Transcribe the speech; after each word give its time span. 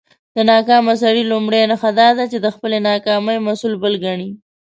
د 0.35 0.37
ناکامه 0.51 0.93
سړى 1.01 1.23
لومړۍ 1.31 1.61
نښه 1.71 1.91
دا 1.99 2.09
ده، 2.17 2.23
چې 2.31 2.37
د 2.41 2.47
خپلى 2.55 2.77
ناکامۍ 2.89 3.37
مسول 3.47 3.73
بل 3.83 3.93
کڼې. 4.03 4.29